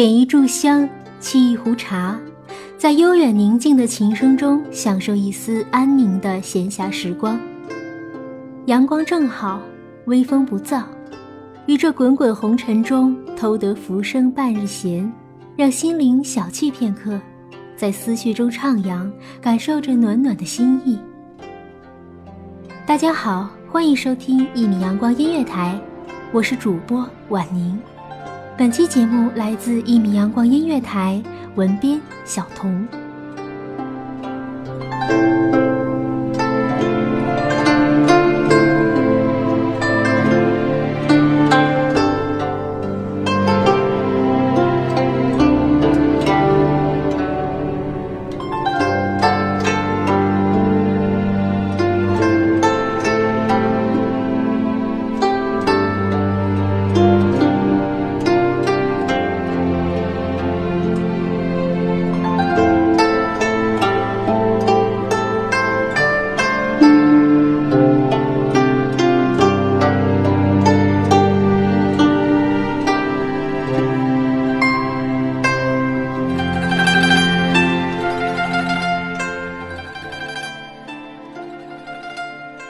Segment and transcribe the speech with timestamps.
[0.00, 0.88] 点一炷香，
[1.20, 2.18] 沏一壶茶，
[2.78, 7.38] 在悠远宁静的琴声中，享受一丝安宁的闲暇时光。
[8.64, 9.60] 阳光正好，
[10.06, 10.84] 微风不燥，
[11.66, 15.12] 于这滚滚红尘中偷得浮生半日闲，
[15.54, 17.20] 让心灵小憩片刻，
[17.76, 19.06] 在思绪中徜徉，
[19.38, 20.98] 感受着暖暖的心意。
[22.86, 25.78] 大家好，欢迎收听一米阳光音乐台，
[26.32, 27.78] 我是主播婉宁。
[28.60, 31.18] 本期节目来自一米阳光音乐台，
[31.54, 32.86] 文编小童。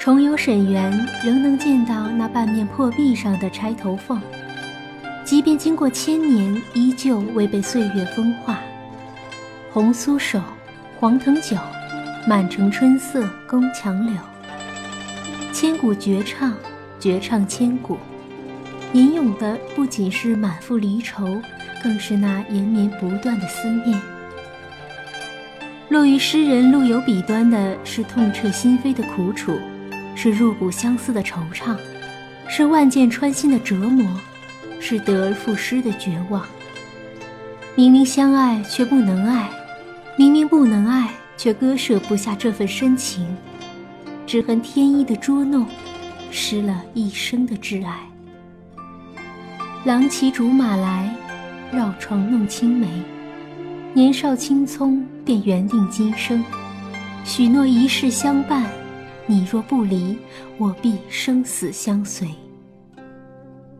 [0.00, 0.90] 重游沈园，
[1.22, 4.18] 仍能见到那半面破壁上的钗头凤，
[5.26, 8.58] 即便经过千年，依旧未被岁月风化。
[9.70, 10.40] 红酥手，
[10.98, 11.54] 黄藤酒，
[12.26, 14.14] 满城春色宫墙柳。
[15.52, 16.54] 千古绝唱，
[16.98, 17.98] 绝唱千古，
[18.94, 21.26] 吟咏的不仅是满腹离愁，
[21.82, 24.00] 更是那延绵不断的思念。
[25.90, 29.52] 落于诗人陆游笔端的是痛彻心扉的苦楚。
[30.22, 31.74] 是入骨相思的惆怅，
[32.46, 34.06] 是万箭穿心的折磨，
[34.78, 36.44] 是得而复失的绝望。
[37.74, 39.48] 明明相爱却不能爱，
[40.18, 41.08] 明明不能爱
[41.38, 43.34] 却割舍不下这份深情，
[44.26, 45.66] 只恨天意的捉弄，
[46.30, 48.00] 失了一生的挚爱。
[49.86, 51.10] 郎骑竹马来，
[51.72, 52.86] 绕床弄青梅，
[53.94, 56.44] 年少青葱便缘定今生，
[57.24, 58.66] 许诺一世相伴。
[59.30, 60.18] 你若不离，
[60.58, 62.28] 我必生死相随。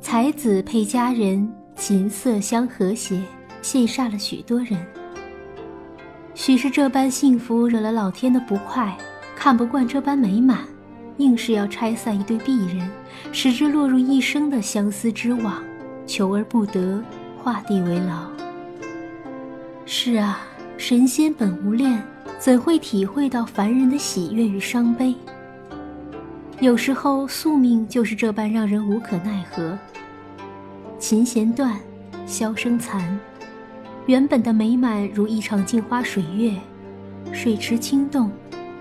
[0.00, 3.20] 才子配佳人，琴瑟相和谐，
[3.60, 4.78] 羡煞了许多人。
[6.36, 8.96] 许是这般幸福惹了老天的不快，
[9.34, 10.60] 看不惯这般美满，
[11.16, 12.88] 硬是要拆散一对璧人，
[13.32, 15.60] 使之落入一生的相思之网，
[16.06, 17.02] 求而不得，
[17.42, 18.30] 画地为牢。
[19.84, 20.42] 是啊，
[20.76, 22.00] 神仙本无恋，
[22.38, 25.12] 怎会体会到凡人的喜悦与伤悲？
[26.60, 29.78] 有时候宿命就是这般让人无可奈何。
[30.98, 31.80] 琴弦断，
[32.26, 33.18] 箫声残，
[34.04, 36.54] 原本的美满如一场镜花水月，
[37.32, 38.30] 水池轻动，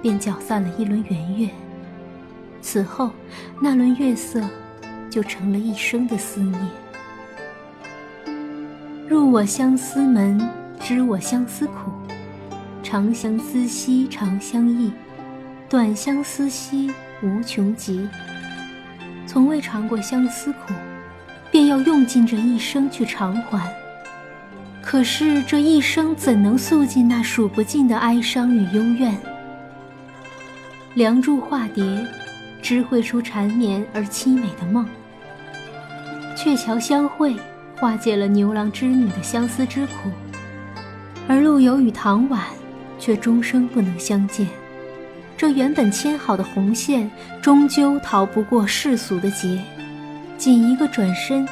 [0.00, 1.48] 便搅散了一轮圆月。
[2.62, 3.10] 此后，
[3.60, 4.40] 那轮月色
[5.10, 6.60] 就成了一生的思念。
[9.08, 10.40] 入我相思门，
[10.78, 11.90] 知我相思苦。
[12.84, 14.92] 长相思兮长相忆，
[15.68, 16.92] 短相思兮
[17.24, 18.08] 无穷极。
[19.26, 20.72] 从未尝过相思苦，
[21.50, 23.68] 便要用尽这一生去偿还。
[24.82, 29.16] 可是这一生怎能诉尽那数不尽的哀伤与幽怨？
[30.94, 32.06] 梁祝化蝶。
[32.62, 34.86] 知绘出缠绵而凄美的梦，
[36.34, 37.36] 鹊桥相会，
[37.76, 40.08] 化解了牛郎织女的相思之苦；
[41.28, 42.40] 而陆游与唐婉，
[42.98, 44.48] 却终生不能相见。
[45.36, 47.10] 这原本牵好的红线，
[47.42, 49.62] 终究逃不过世俗的劫。
[50.38, 51.46] 仅一个转身，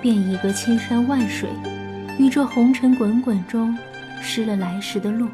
[0.00, 1.48] 便一个千山万水，
[2.18, 3.76] 于这红尘滚滚中，
[4.22, 5.28] 失了来时的路。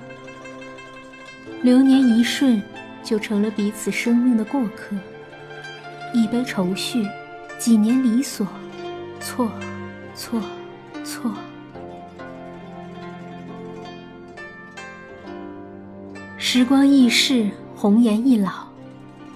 [1.63, 2.61] 流年一瞬，
[3.03, 4.97] 就成了彼此生命的过客。
[6.13, 7.07] 一杯愁绪，
[7.59, 8.47] 几年离索，
[9.21, 9.51] 错，
[10.15, 10.43] 错，
[11.05, 11.33] 错。
[16.37, 17.49] 时光易逝，
[17.81, 18.67] 红颜易老，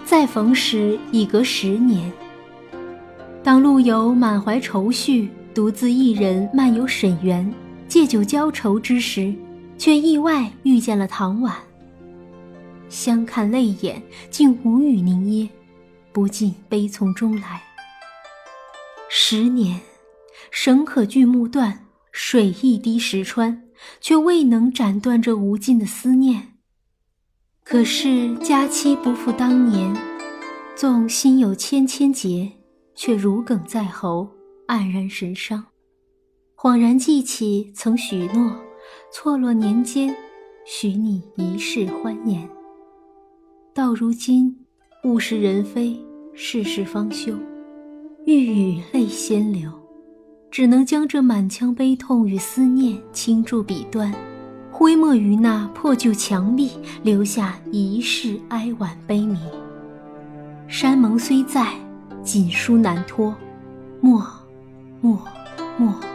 [0.05, 2.13] 再逢时已隔十年。
[3.43, 7.51] 当陆游满怀愁绪，独自一人漫游沈园，
[7.89, 9.35] 借酒浇愁之时，
[9.79, 11.57] 却意外遇见了唐婉。
[12.91, 15.49] 相看泪眼，竟无语凝噎。
[16.13, 17.63] 不禁悲从中来。
[19.09, 19.81] 十年，
[20.51, 23.63] 绳可锯木断，水一滴石穿，
[24.03, 26.54] 却未能斩断这无尽的思念。
[27.65, 29.97] 可是佳期不复当年，
[30.77, 32.53] 纵心有千千结，
[32.95, 34.29] 却如鲠在喉，
[34.69, 35.65] 黯然神伤。
[36.55, 38.55] 恍然记起曾许诺，
[39.11, 40.15] 错落年间，
[40.67, 42.47] 许你一世欢颜。
[43.73, 44.57] 到如今。
[45.05, 46.01] 物是人非，
[46.33, 47.35] 世事方休，
[48.25, 49.71] 欲语泪先流，
[50.51, 54.11] 只能将这满腔悲痛与思念倾注笔端，
[54.85, 56.73] 挥墨于那破旧墙壁，
[57.03, 59.41] 留下一世哀婉悲鸣。
[60.69, 61.73] 山盟虽在，
[62.23, 63.35] 锦书难托，
[64.03, 64.23] 莫，
[65.01, 65.19] 莫，
[65.79, 66.14] 莫。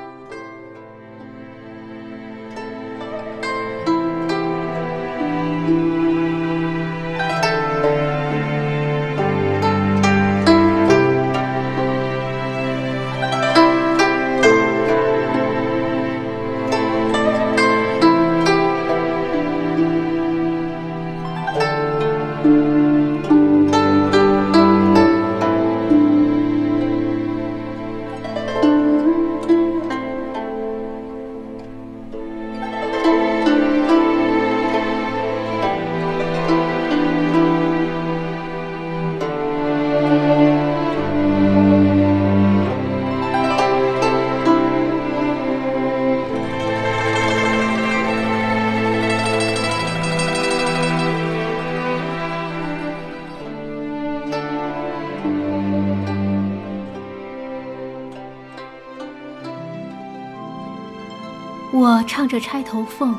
[62.10, 63.16] 唱着钗头凤，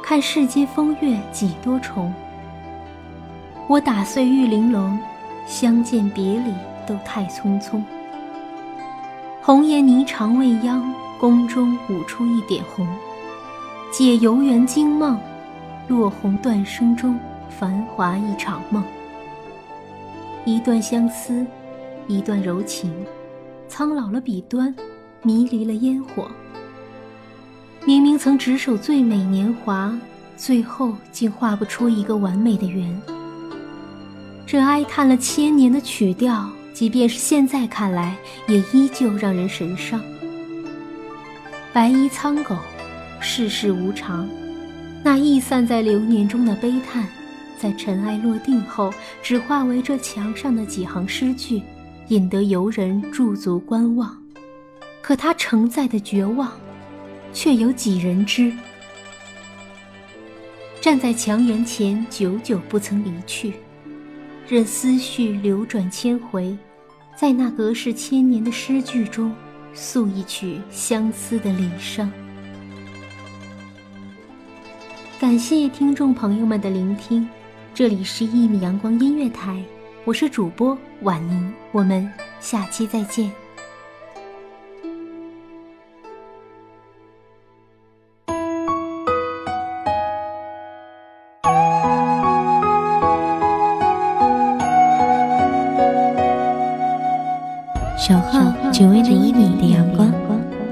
[0.00, 2.14] 看世间风月几多重。
[3.66, 4.96] 我打碎玉玲珑，
[5.44, 6.52] 相见别离
[6.86, 7.82] 都太匆匆。
[9.42, 12.86] 红颜霓裳未央，宫中舞出一点红。
[13.90, 15.18] 解游园惊梦，
[15.88, 18.84] 落红断声中，繁华一场梦。
[20.44, 21.44] 一段相思，
[22.06, 22.94] 一段柔情，
[23.66, 24.72] 苍老了笔端，
[25.22, 26.28] 迷离了烟火。
[27.84, 29.92] 明明曾执手最美年华，
[30.36, 33.02] 最后竟画不出一个完美的圆。
[34.46, 40.00] 这哀叹了千年的曲调，即便是现在看来，也依旧让人神伤。
[41.72, 42.56] 白衣苍狗，
[43.18, 44.28] 世事无常。
[45.02, 47.04] 那溢散在流年中的悲叹，
[47.58, 51.60] 在尘埃落定后，只化为这墙上的几行诗句，
[52.08, 54.16] 引得游人驻足观望。
[55.00, 56.52] 可他承载的绝望。
[57.32, 58.52] 却有几人知？
[60.80, 63.54] 站在墙垣前，久久不曾离去，
[64.48, 66.56] 任思绪流转千回，
[67.16, 69.32] 在那隔世千年的诗句中，
[69.72, 72.08] 诉一曲相思的离殇。
[75.20, 77.28] 感谢听众朋友们的聆听，
[77.72, 79.52] 这里是《一米阳光音乐台》，
[80.04, 82.10] 我是主播婉宁，我们
[82.40, 83.41] 下期再见。
[98.04, 100.12] 守候只为那一米的阳光，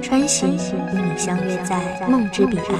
[0.03, 0.57] 穿行与
[0.97, 2.75] 你相约在梦之彼岸。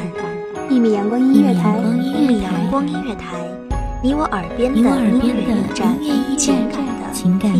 [0.69, 3.37] 一米阳光音乐台，一米阳光音乐台，
[4.03, 5.55] 你我耳边的音乐
[6.03, 6.57] 驿站，
[7.13, 7.60] 情感